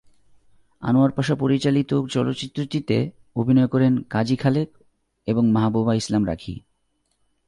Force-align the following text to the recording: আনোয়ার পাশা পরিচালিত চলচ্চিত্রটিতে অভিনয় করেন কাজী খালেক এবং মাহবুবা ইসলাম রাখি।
আনোয়ার 0.81 1.11
পাশা 1.11 1.35
পরিচালিত 1.35 1.91
চলচ্চিত্রটিতে 2.09 2.97
অভিনয় 3.35 3.67
করেন 3.67 3.93
কাজী 4.09 4.35
খালেক 4.35 4.69
এবং 5.27 5.43
মাহবুবা 5.51 5.93
ইসলাম 5.95 6.27
রাখি। 6.27 6.53